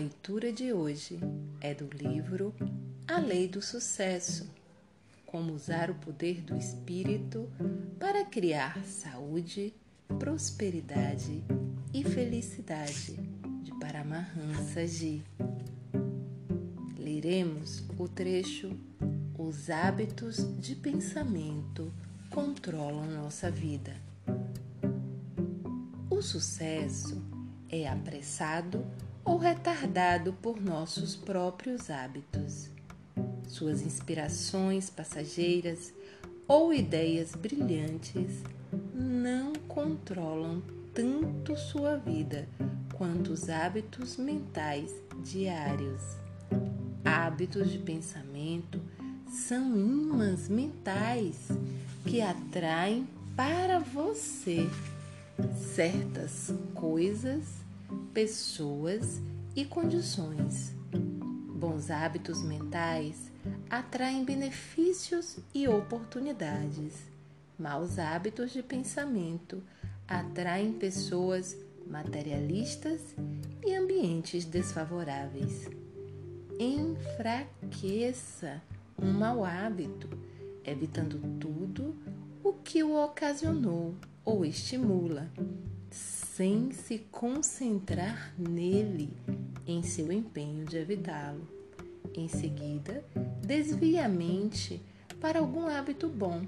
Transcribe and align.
Leitura 0.00 0.50
de 0.50 0.72
hoje 0.72 1.20
é 1.60 1.74
do 1.74 1.86
livro 1.94 2.54
A 3.06 3.18
Lei 3.18 3.46
do 3.46 3.60
Sucesso: 3.60 4.48
Como 5.26 5.52
usar 5.52 5.90
o 5.90 5.94
poder 5.94 6.40
do 6.40 6.56
espírito 6.56 7.46
para 7.98 8.24
criar 8.24 8.82
saúde, 8.82 9.74
prosperidade 10.18 11.44
e 11.92 12.02
felicidade, 12.02 13.14
de 13.62 13.78
Paramahansa 13.78 14.86
Ji. 14.86 15.22
Leremos 16.96 17.84
o 17.98 18.08
trecho 18.08 18.74
Os 19.38 19.68
hábitos 19.68 20.38
de 20.58 20.76
pensamento 20.76 21.92
controlam 22.30 23.04
nossa 23.04 23.50
vida. 23.50 23.94
O 26.08 26.22
sucesso 26.22 27.22
é 27.68 27.86
apressado 27.86 28.82
ou 29.24 29.36
retardado 29.36 30.32
por 30.34 30.60
nossos 30.60 31.16
próprios 31.16 31.90
hábitos. 31.90 32.68
Suas 33.48 33.82
inspirações 33.82 34.88
passageiras 34.88 35.92
ou 36.46 36.72
ideias 36.72 37.34
brilhantes 37.34 38.42
não 38.94 39.52
controlam 39.68 40.62
tanto 40.94 41.56
sua 41.56 41.96
vida 41.96 42.48
quanto 42.94 43.32
os 43.32 43.48
hábitos 43.48 44.16
mentais 44.16 44.92
diários. 45.22 46.00
Hábitos 47.04 47.70
de 47.70 47.78
pensamento 47.78 48.80
são 49.28 49.76
imãs 49.76 50.48
mentais 50.48 51.48
que 52.04 52.20
atraem 52.20 53.06
para 53.36 53.78
você 53.78 54.68
certas 55.74 56.52
coisas 56.74 57.59
pessoas 58.12 59.20
e 59.54 59.64
condições. 59.64 60.74
Bons 61.54 61.90
hábitos 61.90 62.42
mentais 62.42 63.30
atraem 63.68 64.24
benefícios 64.24 65.38
e 65.54 65.68
oportunidades. 65.68 66.94
Maus 67.58 67.98
hábitos 67.98 68.52
de 68.52 68.62
pensamento 68.62 69.62
atraem 70.08 70.72
pessoas 70.72 71.56
materialistas 71.86 73.14
e 73.64 73.74
ambientes 73.74 74.44
desfavoráveis. 74.44 75.68
Enfraqueça 76.58 78.62
um 78.98 79.12
mau 79.12 79.44
hábito, 79.44 80.08
evitando 80.64 81.20
tudo 81.38 81.94
o 82.42 82.52
que 82.52 82.82
o 82.82 82.94
ocasionou 82.94 83.94
ou 84.24 84.44
estimula 84.44 85.30
sem 85.90 86.72
se 86.72 86.98
concentrar 87.10 88.32
nele 88.38 89.16
em 89.66 89.82
seu 89.82 90.10
empenho 90.10 90.64
de 90.64 90.76
evitá-lo. 90.76 91.46
Em 92.14 92.28
seguida, 92.28 93.04
desvie 93.40 93.98
a 93.98 94.08
mente 94.08 94.82
para 95.20 95.38
algum 95.38 95.66
hábito 95.66 96.08
bom 96.08 96.42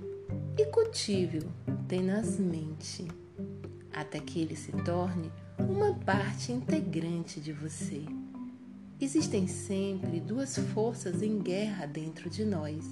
e 0.57 0.65
cultive-o 0.67 1.49
tenazmente, 1.87 3.07
até 3.93 4.19
que 4.19 4.41
ele 4.41 4.57
se 4.57 4.73
torne 4.85 5.31
uma 5.59 5.95
parte 5.95 6.53
integrante 6.53 7.41
de 7.41 7.53
você. 7.53 8.03
Existem 9.01 9.47
sempre 9.47 10.21
duas 10.21 10.57
forças 10.57 11.23
em 11.23 11.39
guerra 11.39 11.87
dentro 11.87 12.31
de 12.31 12.45
nós. 12.45 12.89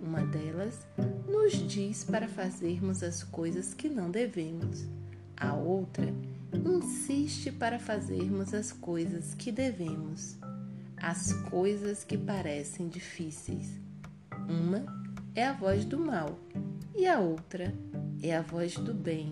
Uma 0.00 0.20
delas 0.26 0.86
nos 1.28 1.52
diz 1.52 2.04
para 2.04 2.28
fazermos 2.28 3.02
as 3.02 3.22
coisas 3.22 3.72
que 3.72 3.88
não 3.88 4.10
devemos. 4.10 4.84
A 5.36 5.54
outra 5.54 6.12
insiste 6.52 7.50
para 7.50 7.78
fazermos 7.78 8.54
as 8.54 8.72
coisas 8.72 9.34
que 9.34 9.50
devemos, 9.50 10.36
as 10.96 11.32
coisas 11.50 12.04
que 12.04 12.16
parecem 12.16 12.88
difíceis. 12.88 13.78
Uma 14.48 14.84
é 15.34 15.44
a 15.44 15.52
voz 15.52 15.84
do 15.84 15.98
mal 15.98 16.38
e 16.94 17.06
a 17.06 17.18
outra 17.18 17.74
é 18.22 18.36
a 18.36 18.42
voz 18.42 18.74
do 18.76 18.94
bem 18.94 19.30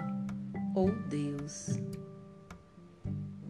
ou 0.75 0.91
Deus. 1.09 1.79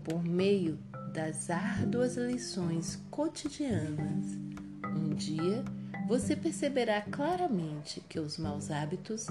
Por 0.05 0.23
meio 0.23 0.79
das 1.13 1.49
árduas 1.51 2.17
lições 2.17 2.97
cotidianas, 3.11 4.27
um 4.85 5.15
dia 5.15 5.65
você 6.13 6.37
perceberá 6.37 7.01
claramente 7.01 7.99
que 8.07 8.21
os 8.21 8.37
maus 8.37 8.71
hábitos 8.71 9.29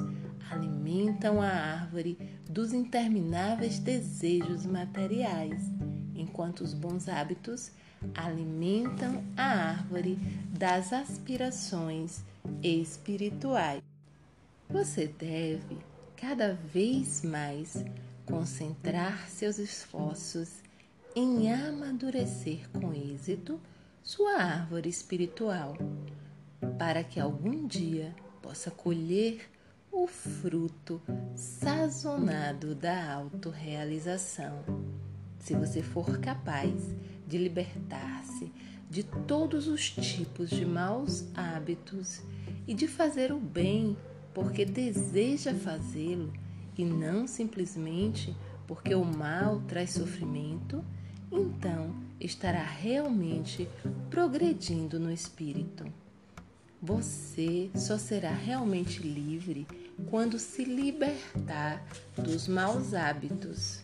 alimentam 0.50 1.40
a 1.40 1.48
árvore 1.48 2.18
dos 2.50 2.74
intermináveis 2.74 3.78
desejos 3.78 4.66
materiais, 4.66 5.62
enquanto 6.16 6.62
os 6.62 6.74
bons 6.74 7.08
hábitos 7.08 7.72
alimentam 8.16 9.24
a 9.38 9.44
árvore 9.44 10.18
das 10.58 10.92
aspirações 10.92 12.24
espirituais. 12.64 13.84
Você 14.68 15.06
deve 15.06 15.78
cada 16.18 16.56
vez 16.74 17.22
mais 17.22 17.86
concentrar 18.26 19.30
seus 19.30 19.60
esforços 19.60 20.50
em 21.16 21.54
amadurecer 21.54 22.68
com 22.72 22.92
êxito 22.92 23.62
sua 24.02 24.34
árvore 24.42 24.90
espiritual 24.90 25.78
para 26.82 27.04
que 27.04 27.20
algum 27.20 27.68
dia 27.68 28.12
possa 28.42 28.72
colher 28.72 29.48
o 29.92 30.08
fruto 30.08 31.00
sazonado 31.36 32.74
da 32.74 33.14
autorrealização. 33.14 34.64
Se 35.38 35.54
você 35.54 35.84
for 35.84 36.18
capaz 36.18 36.74
de 37.28 37.38
libertar-se 37.38 38.52
de 38.90 39.04
todos 39.04 39.68
os 39.68 39.92
tipos 39.92 40.50
de 40.50 40.66
maus 40.66 41.24
hábitos 41.36 42.24
e 42.68 42.74
de 42.74 42.88
fazer 42.88 43.32
o 43.32 43.40
bem 43.40 43.96
porque 44.34 44.66
deseja 44.66 45.54
fazê-lo 45.54 46.34
e 46.76 46.84
não 46.84 47.28
simplesmente 47.28 48.36
porque 48.66 48.96
o 48.96 49.06
mal 49.06 49.62
traz 49.68 49.92
sofrimento, 49.92 50.84
então 51.32 51.96
estará 52.20 52.64
realmente 52.64 53.70
progredindo 54.10 55.00
no 55.00 55.12
espírito. 55.12 55.86
Você 56.82 57.70
só 57.76 57.96
será 57.96 58.32
realmente 58.32 59.04
livre 59.04 59.68
quando 60.10 60.40
se 60.40 60.64
libertar 60.64 61.86
dos 62.18 62.48
maus 62.48 62.96
hábitos. 62.96 63.82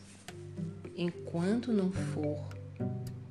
Enquanto 0.96 1.72
não 1.72 1.92
for 1.92 2.40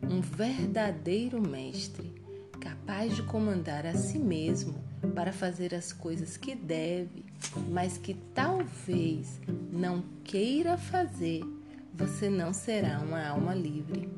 um 0.08 0.20
verdadeiro 0.20 1.42
mestre, 1.42 2.14
capaz 2.60 3.16
de 3.16 3.24
comandar 3.24 3.84
a 3.84 3.94
si 3.94 4.20
mesmo 4.20 4.76
para 5.16 5.32
fazer 5.32 5.74
as 5.74 5.92
coisas 5.92 6.36
que 6.36 6.54
deve, 6.54 7.24
mas 7.68 7.98
que 7.98 8.14
talvez 8.32 9.40
não 9.72 10.04
queira 10.22 10.78
fazer, 10.78 11.42
você 11.92 12.30
não 12.30 12.52
será 12.52 13.00
uma 13.00 13.26
alma 13.26 13.52
livre. 13.52 14.08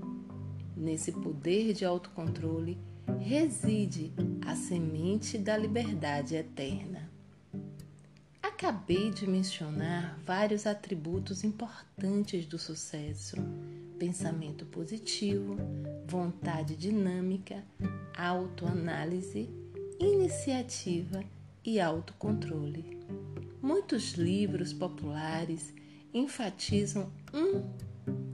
Nesse 0.76 1.10
poder 1.10 1.72
de 1.72 1.86
autocontrole, 1.86 2.76
reside 3.20 4.12
a 4.46 4.54
semente 4.54 5.38
da 5.38 5.56
liberdade 5.56 6.34
eterna. 6.34 7.08
Acabei 8.42 9.10
de 9.10 9.26
mencionar 9.26 10.18
vários 10.26 10.66
atributos 10.66 11.44
importantes 11.44 12.44
do 12.46 12.58
sucesso: 12.58 13.36
pensamento 13.98 14.66
positivo, 14.66 15.56
vontade 16.06 16.76
dinâmica, 16.76 17.64
autoanálise, 18.16 19.48
iniciativa 19.98 21.22
e 21.64 21.80
autocontrole. 21.80 22.98
Muitos 23.62 24.12
livros 24.12 24.72
populares 24.72 25.72
enfatizam 26.12 27.12
um 27.32 27.62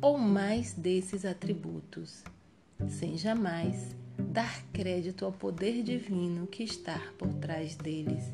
ou 0.00 0.18
mais 0.18 0.72
desses 0.72 1.24
atributos, 1.24 2.22
sem 2.88 3.16
jamais 3.16 3.96
dar 4.18 4.62
crédito 4.72 5.24
ao 5.24 5.32
poder 5.32 5.82
divino 5.82 6.46
que 6.46 6.62
está 6.62 7.00
por 7.18 7.32
trás 7.34 7.76
deles. 7.76 8.24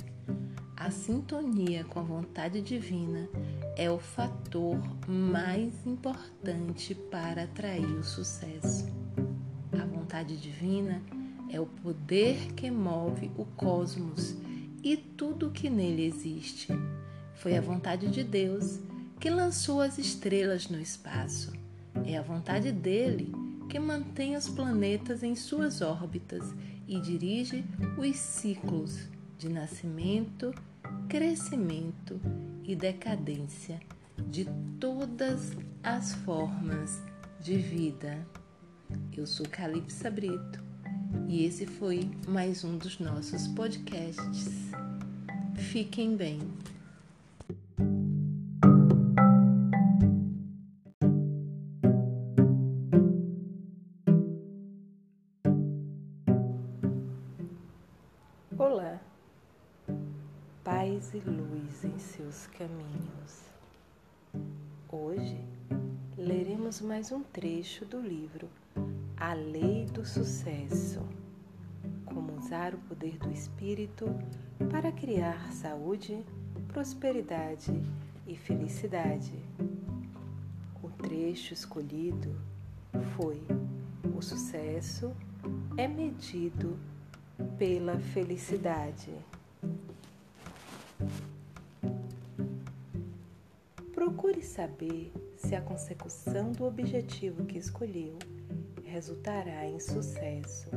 A 0.76 0.90
sintonia 0.90 1.84
com 1.84 2.00
a 2.00 2.02
vontade 2.02 2.62
divina 2.62 3.28
é 3.76 3.90
o 3.90 3.98
fator 3.98 4.78
mais 5.06 5.74
importante 5.86 6.94
para 6.94 7.42
atrair 7.42 7.84
o 7.84 8.02
sucesso. 8.02 8.86
A 9.78 9.84
vontade 9.84 10.38
divina 10.38 11.02
é 11.50 11.60
o 11.60 11.66
poder 11.66 12.54
que 12.54 12.70
move 12.70 13.30
o 13.36 13.44
cosmos 13.44 14.34
e 14.82 14.96
tudo 14.96 15.50
que 15.50 15.68
nele 15.68 16.06
existe. 16.06 16.68
Foi 17.34 17.56
a 17.56 17.60
vontade 17.60 18.08
de 18.08 18.24
Deus 18.24 18.80
que 19.18 19.28
lançou 19.28 19.82
as 19.82 19.98
estrelas 19.98 20.68
no 20.68 20.80
espaço. 20.80 21.52
É 22.06 22.16
a 22.16 22.22
vontade 22.22 22.72
dele 22.72 23.32
que 23.70 23.78
mantém 23.78 24.36
os 24.36 24.48
planetas 24.48 25.22
em 25.22 25.36
suas 25.36 25.80
órbitas 25.80 26.42
e 26.88 27.00
dirige 27.00 27.64
os 27.96 28.16
ciclos 28.16 29.08
de 29.38 29.48
nascimento, 29.48 30.52
crescimento 31.08 32.20
e 32.64 32.74
decadência 32.74 33.78
de 34.28 34.44
todas 34.80 35.52
as 35.84 36.14
formas 36.16 37.00
de 37.40 37.58
vida. 37.58 38.26
Eu 39.16 39.24
sou 39.24 39.46
Calypsa 39.48 40.10
Brito 40.10 40.60
e 41.28 41.44
esse 41.44 41.64
foi 41.64 42.10
mais 42.26 42.64
um 42.64 42.76
dos 42.76 42.98
nossos 42.98 43.46
podcasts. 43.46 44.72
Fiquem 45.54 46.16
bem. 46.16 46.40
Luz 61.26 61.84
em 61.84 61.98
seus 61.98 62.46
caminhos. 62.46 63.50
Hoje 64.88 65.38
leremos 66.16 66.80
mais 66.80 67.12
um 67.12 67.22
trecho 67.22 67.84
do 67.84 68.00
livro 68.00 68.48
A 69.16 69.34
Lei 69.34 69.86
do 69.86 70.04
Sucesso. 70.04 71.00
Como 72.06 72.36
usar 72.38 72.74
o 72.74 72.78
poder 72.78 73.18
do 73.18 73.30
Espírito 73.30 74.06
para 74.70 74.90
criar 74.92 75.52
saúde, 75.52 76.24
prosperidade 76.68 77.72
e 78.26 78.36
felicidade. 78.36 79.34
O 80.82 80.88
trecho 80.88 81.52
escolhido 81.52 82.34
foi: 83.16 83.42
O 84.16 84.22
sucesso 84.22 85.12
é 85.76 85.86
medido 85.86 86.78
pela 87.58 87.98
felicidade. 87.98 89.12
Procure 94.10 94.42
saber 94.42 95.12
se 95.36 95.54
a 95.54 95.62
consecução 95.62 96.50
do 96.50 96.64
objetivo 96.64 97.44
que 97.44 97.56
escolheu 97.56 98.18
resultará 98.82 99.64
em 99.64 99.78
sucesso. 99.78 100.68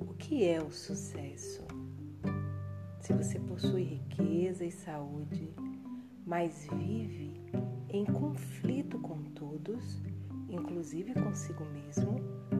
O 0.00 0.12
que 0.14 0.44
é 0.44 0.60
o 0.60 0.72
sucesso? 0.72 1.64
Se 2.98 3.12
você 3.12 3.38
possui 3.38 3.84
riqueza 3.84 4.64
e 4.64 4.72
saúde, 4.72 5.54
mas 6.26 6.66
vive 6.72 7.40
em 7.88 8.04
conflito 8.04 8.98
com 8.98 9.22
todos, 9.22 10.02
inclusive 10.48 11.14
consigo 11.14 11.64
mesmo, 11.66 12.16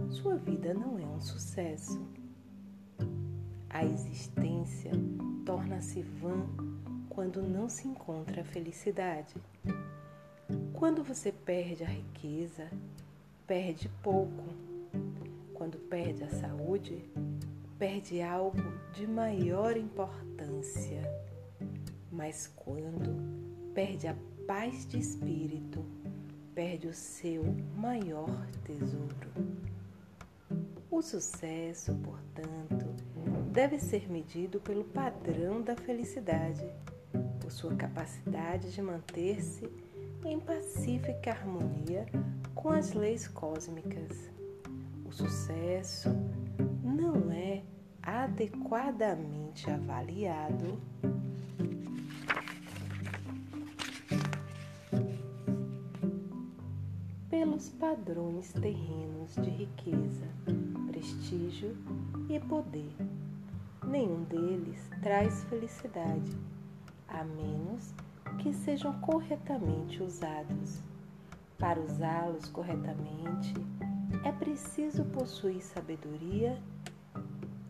sua 0.08 0.36
vida 0.36 0.72
não 0.72 1.00
é 1.00 1.04
um 1.04 1.20
sucesso. 1.20 2.00
A 3.68 3.84
existência 3.84 4.92
torna-se 5.44 6.00
vã 6.00 6.46
quando 7.14 7.42
não 7.42 7.68
se 7.68 7.86
encontra 7.86 8.40
a 8.40 8.44
felicidade. 8.44 9.34
Quando 10.72 11.04
você 11.04 11.30
perde 11.30 11.84
a 11.84 11.88
riqueza, 11.88 12.70
perde 13.46 13.90
pouco. 14.02 14.42
Quando 15.52 15.76
perde 15.78 16.24
a 16.24 16.30
saúde, 16.30 17.04
perde 17.78 18.22
algo 18.22 18.62
de 18.94 19.06
maior 19.06 19.76
importância. 19.76 21.02
Mas 22.10 22.46
quando 22.56 23.14
perde 23.74 24.08
a 24.08 24.16
paz 24.46 24.86
de 24.86 24.98
espírito, 24.98 25.84
perde 26.54 26.88
o 26.88 26.94
seu 26.94 27.44
maior 27.76 28.46
tesouro. 28.64 29.30
O 30.90 31.02
sucesso, 31.02 31.94
portanto, 31.96 32.86
deve 33.52 33.78
ser 33.78 34.10
medido 34.10 34.60
pelo 34.60 34.84
padrão 34.84 35.60
da 35.60 35.76
felicidade, 35.76 36.66
por 37.42 37.50
sua 37.50 37.74
capacidade 37.74 38.70
de 38.72 38.80
manter-se 38.80 39.68
em 40.24 40.38
pacífica 40.38 41.32
harmonia 41.32 42.06
com 42.54 42.68
as 42.68 42.92
leis 42.92 43.26
cósmicas. 43.26 44.30
O 45.04 45.10
sucesso 45.10 46.08
não 46.84 47.32
é 47.32 47.62
adequadamente 48.00 49.68
avaliado 49.68 50.80
pelos 57.28 57.70
padrões 57.70 58.52
terrenos 58.52 59.34
de 59.34 59.50
riqueza, 59.50 60.28
prestígio 60.86 61.76
e 62.28 62.38
poder. 62.38 62.94
Nenhum 63.84 64.22
deles 64.24 64.88
traz 65.02 65.42
felicidade, 65.44 66.38
a 67.12 67.24
menos 67.24 67.94
que 68.38 68.52
sejam 68.52 68.92
corretamente 69.00 70.02
usados. 70.02 70.82
Para 71.58 71.80
usá-los 71.80 72.48
corretamente, 72.48 73.54
é 74.24 74.32
preciso 74.32 75.04
possuir 75.04 75.62
sabedoria 75.62 76.58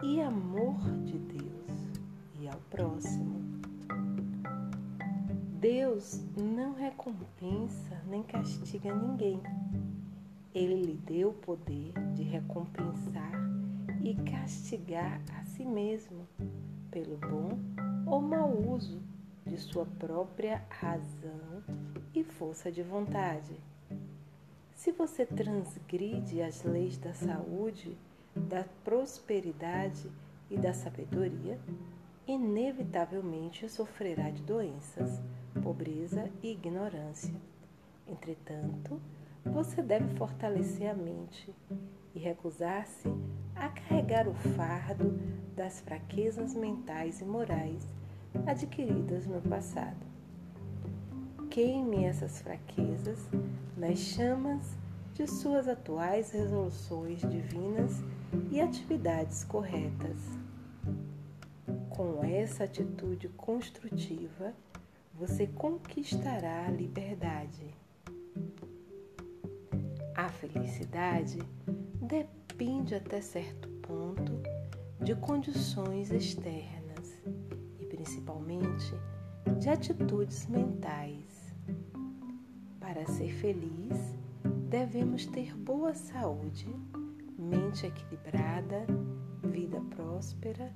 e 0.02 0.20
amor 0.20 0.80
de 1.04 1.18
Deus 1.18 2.00
e 2.40 2.48
ao 2.48 2.58
próximo. 2.70 3.42
Deus 5.60 6.20
não 6.36 6.74
recompensa 6.74 8.00
nem 8.06 8.22
castiga 8.22 8.94
ninguém. 8.94 9.40
Ele 10.54 10.82
lhe 10.82 10.94
deu 10.94 11.30
o 11.30 11.34
poder 11.34 11.92
de 12.14 12.22
recompensar 12.22 13.32
e 14.02 14.14
castigar 14.28 15.20
a 15.38 15.44
si 15.44 15.64
mesmo 15.64 16.26
pelo 16.90 17.16
bom 17.16 17.58
ou 18.06 18.20
mau 18.20 18.50
uso 18.50 19.00
de 19.46 19.56
sua 19.56 19.86
própria 19.98 20.62
razão 20.68 21.62
e 22.14 22.22
força 22.22 22.70
de 22.70 22.82
vontade. 22.82 23.56
Se 24.74 24.92
você 24.92 25.24
transgride 25.24 26.42
as 26.42 26.62
leis 26.64 26.98
da 26.98 27.12
saúde, 27.12 27.96
da 28.34 28.64
prosperidade 28.84 30.10
e 30.50 30.56
da 30.56 30.72
sabedoria, 30.72 31.58
inevitavelmente 32.26 33.68
sofrerá 33.68 34.30
de 34.30 34.42
doenças, 34.42 35.20
pobreza 35.62 36.30
e 36.42 36.52
ignorância. 36.52 37.34
Entretanto, 38.06 39.00
você 39.44 39.82
deve 39.82 40.14
fortalecer 40.16 40.90
a 40.90 40.94
mente 40.94 41.54
e 42.14 42.18
recusar-se 42.18 43.08
a 43.54 43.68
carregar 43.68 44.28
o 44.28 44.34
fardo 44.34 45.18
das 45.54 45.80
fraquezas 45.80 46.54
mentais 46.54 47.20
e 47.20 47.24
morais 47.24 47.86
adquiridas 48.46 49.26
no 49.26 49.40
passado. 49.42 50.06
Queime 51.50 52.04
essas 52.04 52.40
fraquezas 52.40 53.18
nas 53.76 53.98
chamas 53.98 54.76
de 55.14 55.26
suas 55.26 55.68
atuais 55.68 56.30
resoluções 56.30 57.20
divinas 57.20 58.02
e 58.50 58.60
atividades 58.60 59.44
corretas. 59.44 60.18
Com 61.90 62.24
essa 62.24 62.64
atitude 62.64 63.28
construtiva, 63.30 64.54
você 65.14 65.46
conquistará 65.46 66.66
a 66.66 66.70
liberdade. 66.70 67.74
A 70.14 70.28
felicidade 70.28 71.38
depende 72.00 72.94
até 72.94 73.20
certo 73.20 73.68
ponto 73.82 74.42
de 75.00 75.14
condições 75.14 76.10
externas 76.10 76.81
principalmente 78.02 78.92
de 79.60 79.68
atitudes 79.68 80.48
mentais. 80.48 81.54
Para 82.80 83.06
ser 83.06 83.32
feliz, 83.34 84.16
devemos 84.68 85.24
ter 85.26 85.56
boa 85.56 85.94
saúde, 85.94 86.66
mente 87.38 87.86
equilibrada, 87.86 88.84
vida 89.44 89.80
próspera, 89.82 90.72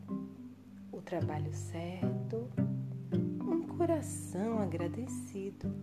o 0.92 1.02
trabalho 1.02 1.52
certo, 1.52 2.48
um 3.40 3.66
coração 3.76 4.60
agradecido 4.60 5.74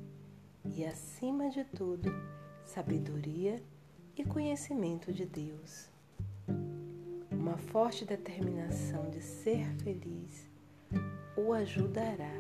e, 0.64 0.86
acima 0.86 1.50
de 1.50 1.66
tudo, 1.66 2.10
sabedoria 2.64 3.62
e 4.16 4.24
conhecimento 4.24 5.12
de 5.12 5.26
Deus. 5.26 5.90
Uma 7.30 7.58
forte 7.58 8.06
determinação 8.06 9.10
de 9.10 9.22
ser 9.22 9.66
feliz 9.84 10.53
o 11.36 11.54
ajudará. 11.54 12.34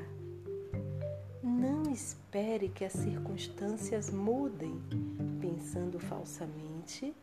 Não 1.41 1.91
espere 1.91 2.69
que 2.69 2.85
as 2.85 2.93
circunstâncias 2.93 4.09
mudem, 4.09 4.81
pensando 5.39 5.99
falsamente 5.99 7.13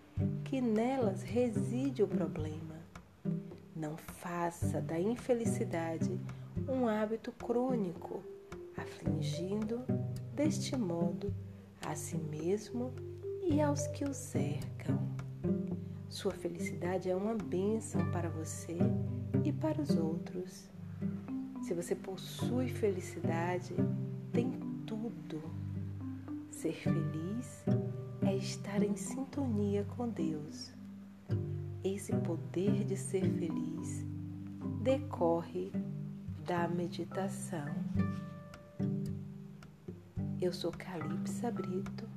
que 0.44 0.60
nelas 0.60 1.22
reside 1.22 2.02
o 2.02 2.08
problema. 2.08 2.78
Não 3.74 3.96
faça 3.96 4.80
da 4.80 4.98
infelicidade 4.98 6.20
um 6.68 6.86
hábito 6.86 7.32
crônico, 7.32 8.22
afligindo 8.76 9.82
deste 10.34 10.76
modo 10.76 11.32
a 11.86 11.94
si 11.94 12.16
mesmo 12.16 12.92
e 13.42 13.60
aos 13.60 13.86
que 13.88 14.04
o 14.04 14.12
cercam. 14.12 14.98
Sua 16.08 16.32
felicidade 16.32 17.08
é 17.08 17.16
uma 17.16 17.34
bênção 17.34 18.10
para 18.10 18.28
você 18.28 18.76
e 19.44 19.52
para 19.52 19.80
os 19.80 19.96
outros. 19.96 20.69
Se 21.70 21.74
você 21.74 21.94
possui 21.94 22.68
felicidade, 22.68 23.72
tem 24.32 24.50
tudo. 24.84 25.40
Ser 26.50 26.72
feliz 26.72 27.64
é 28.26 28.34
estar 28.34 28.82
em 28.82 28.96
sintonia 28.96 29.84
com 29.96 30.08
Deus. 30.08 30.72
Esse 31.84 32.12
poder 32.12 32.82
de 32.82 32.96
ser 32.96 33.22
feliz 33.22 34.04
decorre 34.82 35.70
da 36.44 36.66
meditação. 36.66 37.72
Eu 40.40 40.52
sou 40.52 40.72
Calypsa 40.72 41.52
Brito 41.52 42.08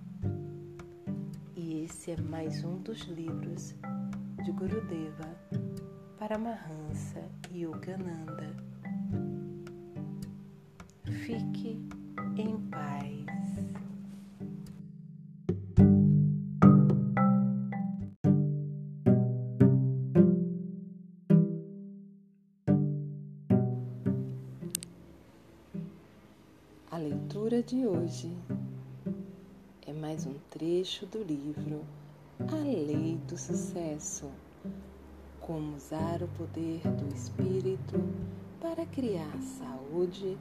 e 1.56 1.84
esse 1.84 2.10
é 2.10 2.18
mais 2.20 2.64
um 2.64 2.80
dos 2.80 3.02
livros 3.02 3.76
de 4.44 4.52
Gurudeva 4.52 5.30
Paramahansa 6.18 7.22
Yogananda. 7.54 8.73
Fique 11.26 11.80
em 12.36 12.58
paz. 12.70 13.64
A 26.92 26.98
leitura 26.98 27.64
de 27.64 27.88
hoje 27.88 28.30
é 29.88 29.94
mais 29.94 30.26
um 30.26 30.34
trecho 30.50 31.06
do 31.06 31.24
livro 31.24 31.86
A 32.52 32.56
Lei 32.58 33.18
do 33.30 33.38
Sucesso. 33.38 34.30
Como 35.40 35.78
usar 35.78 36.22
o 36.22 36.28
poder 36.38 36.82
do 36.82 37.16
espírito 37.16 37.96
para 38.60 38.86
criar 38.86 39.42
saúde, 39.42 40.38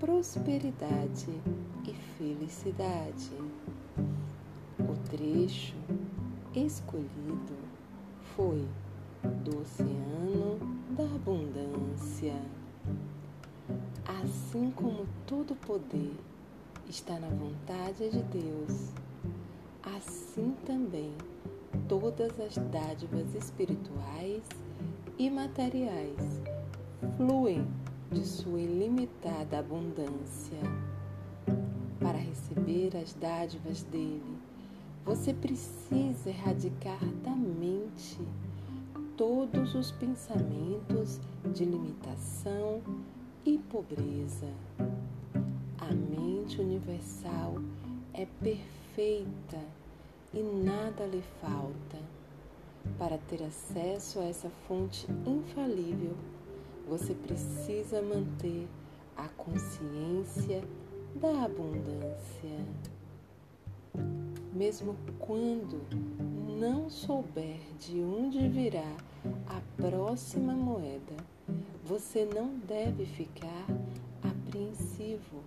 prosperidade 0.00 1.28
e 1.86 1.92
felicidade. 2.16 3.30
O 4.78 4.96
trecho 5.10 5.76
escolhido 6.54 7.54
foi 8.34 8.66
do 9.44 9.60
Oceano 9.60 10.58
da 10.96 11.04
Abundância. 11.04 12.34
Assim 14.22 14.70
como 14.70 15.06
todo 15.26 15.54
poder 15.54 16.16
está 16.88 17.20
na 17.20 17.28
vontade 17.28 18.08
de 18.08 18.22
Deus, 18.22 18.92
assim 19.82 20.56
também 20.64 21.12
todas 21.86 22.40
as 22.40 22.56
dádivas 22.70 23.34
espirituais 23.34 24.42
e 25.18 25.28
materiais 25.28 26.40
fluem 27.16 27.66
de 28.10 28.26
sua 28.26 28.60
ilimitada 28.60 29.58
abundância. 29.60 30.58
Para 32.00 32.18
receber 32.18 32.96
as 32.96 33.12
dádivas 33.14 33.82
dele, 33.84 34.36
você 35.04 35.32
precisa 35.32 36.28
erradicar 36.28 37.04
da 37.22 37.30
mente 37.30 38.18
todos 39.16 39.74
os 39.74 39.92
pensamentos 39.92 41.20
de 41.52 41.64
limitação 41.64 42.80
e 43.44 43.58
pobreza. 43.58 44.48
A 45.78 45.92
mente 45.92 46.60
universal 46.60 47.56
é 48.12 48.26
perfeita 48.42 49.60
e 50.34 50.42
nada 50.42 51.06
lhe 51.06 51.22
falta. 51.40 51.98
Para 52.98 53.18
ter 53.28 53.42
acesso 53.42 54.20
a 54.20 54.24
essa 54.24 54.48
fonte 54.66 55.06
infalível, 55.26 56.16
você 56.90 57.14
precisa 57.14 58.02
manter 58.02 58.66
a 59.16 59.28
consciência 59.28 60.60
da 61.14 61.44
abundância. 61.44 62.66
Mesmo 64.52 64.96
quando 65.20 65.80
não 66.58 66.90
souber 66.90 67.60
de 67.78 68.00
onde 68.00 68.48
virá 68.48 68.96
a 69.46 69.60
próxima 69.80 70.52
moeda, 70.52 71.14
você 71.84 72.24
não 72.24 72.58
deve 72.58 73.06
ficar 73.06 73.66
apreensivo. 74.20 75.44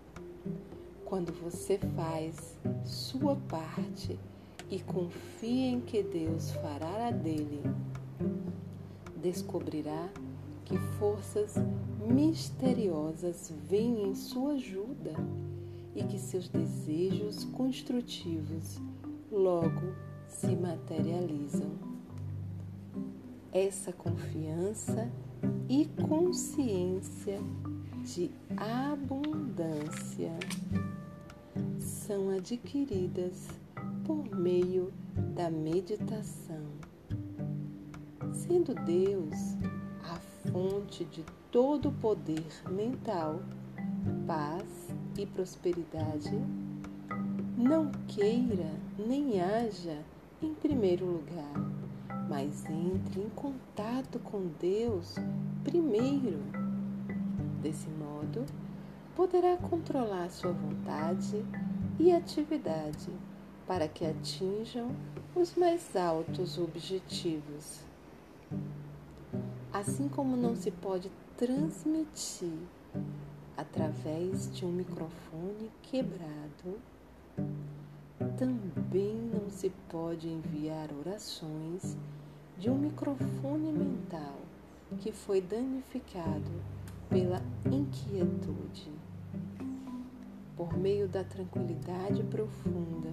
Quando 1.03 1.33
você 1.33 1.77
faz 1.93 2.57
sua 2.85 3.35
parte 3.49 4.17
e 4.71 4.79
confia 4.79 5.71
em 5.71 5.81
que 5.81 6.01
Deus 6.01 6.51
fará 6.51 7.07
a 7.09 7.11
dele, 7.11 7.61
descobrirá 9.17 10.09
que 10.65 10.77
forças 10.97 11.55
misteriosas 12.07 13.51
vêm 13.69 14.07
em 14.07 14.15
sua 14.15 14.53
ajuda 14.53 15.13
e 15.95 16.03
que 16.03 16.17
seus 16.17 16.49
desejos 16.49 17.43
construtivos 17.45 18.79
logo 19.31 19.93
se 20.27 20.55
materializam. 20.55 21.71
Essa 23.51 23.93
confiança 23.93 25.09
e 25.69 25.85
consciência 26.07 27.39
de 28.03 28.31
abundância 28.57 30.31
são 31.77 32.29
adquiridas 32.29 33.47
por 34.05 34.35
meio 34.35 34.91
da 35.35 35.49
meditação. 35.49 36.63
Sendo 38.33 38.73
Deus 38.73 39.55
fonte 40.53 41.03
de 41.03 41.25
todo 41.51 41.89
o 41.89 41.93
poder 41.93 42.47
mental, 42.69 43.41
paz 44.25 44.87
e 45.17 45.25
prosperidade, 45.25 46.31
não 47.57 47.91
queira 48.07 48.71
nem 48.97 49.41
haja 49.41 49.97
em 50.41 50.53
primeiro 50.53 51.05
lugar 51.05 51.73
mas 52.29 52.65
entre 52.65 53.21
em 53.21 53.29
contato 53.29 54.19
com 54.19 54.47
Deus 54.59 55.15
primeiro. 55.63 56.39
Desse 57.61 57.87
modo, 57.89 58.43
poderá 59.15 59.55
controlar 59.57 60.29
sua 60.29 60.51
vontade 60.51 61.45
e 61.99 62.11
atividade 62.11 63.09
para 63.67 63.87
que 63.87 64.05
atinjam 64.05 64.89
os 65.35 65.55
mais 65.55 65.95
altos 65.95 66.57
objetivos. 66.57 67.82
Assim 69.85 70.07
como 70.07 70.37
não 70.37 70.55
se 70.55 70.71
pode 70.71 71.11
transmitir 71.35 72.57
através 73.57 74.49
de 74.55 74.65
um 74.65 74.71
microfone 74.71 75.69
quebrado, 75.81 76.79
também 78.37 79.13
não 79.13 79.49
se 79.49 79.69
pode 79.89 80.29
enviar 80.29 80.87
orações 80.93 81.97
de 82.57 82.69
um 82.69 82.77
microfone 82.77 83.73
mental 83.73 84.37
que 84.99 85.11
foi 85.11 85.41
danificado 85.41 86.63
pela 87.09 87.41
inquietude. 87.65 88.89
Por 90.55 90.77
meio 90.77 91.09
da 91.09 91.25
tranquilidade 91.25 92.23
profunda, 92.23 93.11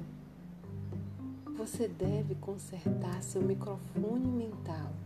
você 1.59 1.89
deve 1.89 2.37
consertar 2.37 3.21
seu 3.25 3.43
microfone 3.43 4.29
mental 4.29 5.00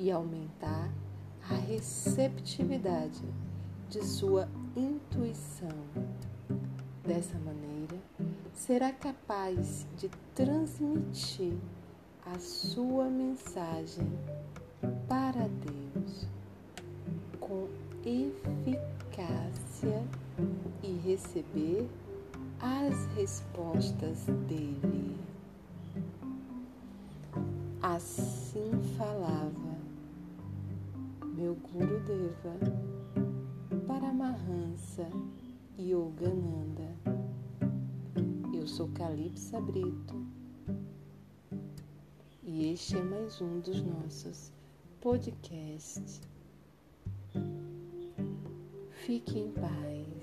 e 0.00 0.10
aumentar 0.10 0.90
a 1.50 1.54
receptividade 1.54 3.22
de 3.90 4.02
sua 4.02 4.48
intuição. 4.74 5.68
Dessa 7.06 7.38
maneira, 7.38 7.98
será 8.54 8.92
capaz 8.92 9.86
de 9.98 10.08
transmitir 10.34 11.52
a 12.24 12.38
sua 12.38 13.10
mensagem 13.10 14.08
para 15.06 15.48
Deus 15.48 16.26
com 17.38 17.68
eficácia 18.04 20.02
e 20.82 20.92
receber 21.04 21.86
as 22.58 23.06
respostas 23.16 24.24
dele. 24.48 25.18
Assim 27.82 28.29
meu 31.72 31.86
Guru 31.86 32.00
Deva 32.00 32.58
Paramahansa 33.86 35.08
Yogananda. 35.78 36.96
Eu 38.52 38.66
sou 38.66 38.88
Calypsa 38.88 39.60
Brito 39.60 40.26
e 42.42 42.72
este 42.72 42.96
é 42.96 43.02
mais 43.02 43.40
um 43.40 43.60
dos 43.60 43.82
nossos 43.82 44.52
podcasts. 45.00 46.20
Fique 48.90 49.38
em 49.38 49.52
paz. 49.52 50.19